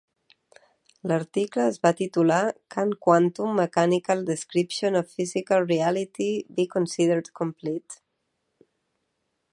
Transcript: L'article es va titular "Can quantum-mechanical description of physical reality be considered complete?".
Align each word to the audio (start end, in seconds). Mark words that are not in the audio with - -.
L'article 1.09 1.65
es 1.71 1.75
va 1.83 1.91
titular 1.99 2.39
"Can 2.75 2.95
quantum-mechanical 3.07 4.25
description 4.31 4.99
of 5.03 5.15
physical 5.19 5.69
reality 5.75 6.31
be 6.61 6.67
considered 6.77 7.31
complete?". 7.43 8.03